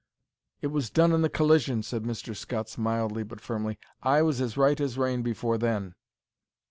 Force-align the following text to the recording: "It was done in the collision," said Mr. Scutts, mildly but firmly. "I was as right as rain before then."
"It 0.63 0.71
was 0.73 0.89
done 0.89 1.11
in 1.11 1.21
the 1.21 1.29
collision," 1.29 1.83
said 1.83 2.01
Mr. 2.05 2.35
Scutts, 2.35 2.75
mildly 2.75 3.21
but 3.21 3.39
firmly. 3.39 3.77
"I 4.01 4.23
was 4.23 4.41
as 4.41 4.57
right 4.57 4.81
as 4.81 4.97
rain 4.97 5.21
before 5.21 5.59
then." 5.59 5.93